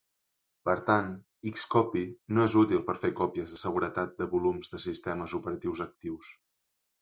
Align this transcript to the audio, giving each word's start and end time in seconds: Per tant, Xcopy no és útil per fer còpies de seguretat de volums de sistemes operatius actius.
Per 0.67 0.73
tant, 0.85 1.09
Xcopy 1.57 2.01
no 2.37 2.45
és 2.49 2.55
útil 2.61 2.81
per 2.87 2.95
fer 3.03 3.11
còpies 3.19 3.53
de 3.53 3.61
seguretat 3.65 4.17
de 4.23 4.29
volums 4.33 4.73
de 4.77 4.81
sistemes 4.87 5.37
operatius 5.43 5.85
actius. 5.87 6.35